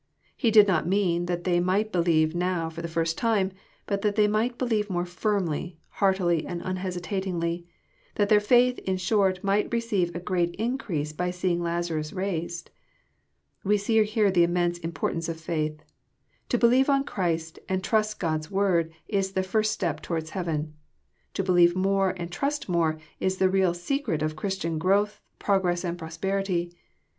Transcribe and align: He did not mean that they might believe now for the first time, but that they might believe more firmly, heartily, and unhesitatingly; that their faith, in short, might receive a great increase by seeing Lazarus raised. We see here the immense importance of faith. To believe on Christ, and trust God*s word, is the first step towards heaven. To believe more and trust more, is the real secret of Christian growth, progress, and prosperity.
He 0.35 0.49
did 0.49 0.67
not 0.67 0.87
mean 0.87 1.27
that 1.27 1.43
they 1.43 1.59
might 1.59 1.91
believe 1.91 2.33
now 2.33 2.71
for 2.71 2.81
the 2.81 2.87
first 2.87 3.19
time, 3.19 3.51
but 3.85 4.01
that 4.01 4.15
they 4.15 4.27
might 4.27 4.57
believe 4.57 4.89
more 4.89 5.05
firmly, 5.05 5.77
heartily, 5.89 6.43
and 6.43 6.59
unhesitatingly; 6.63 7.67
that 8.15 8.27
their 8.27 8.39
faith, 8.39 8.79
in 8.79 8.97
short, 8.97 9.43
might 9.43 9.71
receive 9.71 10.15
a 10.15 10.19
great 10.19 10.55
increase 10.55 11.13
by 11.13 11.29
seeing 11.29 11.61
Lazarus 11.61 12.13
raised. 12.13 12.71
We 13.63 13.77
see 13.77 14.03
here 14.03 14.31
the 14.31 14.41
immense 14.43 14.79
importance 14.79 15.29
of 15.29 15.39
faith. 15.39 15.83
To 16.49 16.57
believe 16.57 16.89
on 16.89 17.03
Christ, 17.03 17.59
and 17.69 17.83
trust 17.83 18.19
God*s 18.19 18.49
word, 18.49 18.91
is 19.07 19.33
the 19.33 19.43
first 19.43 19.71
step 19.71 20.01
towards 20.01 20.31
heaven. 20.31 20.73
To 21.35 21.43
believe 21.43 21.75
more 21.75 22.15
and 22.17 22.31
trust 22.31 22.67
more, 22.67 22.99
is 23.19 23.37
the 23.37 23.49
real 23.49 23.75
secret 23.75 24.23
of 24.23 24.35
Christian 24.35 24.79
growth, 24.79 25.21
progress, 25.37 25.83
and 25.83 25.95
prosperity. 25.95 26.71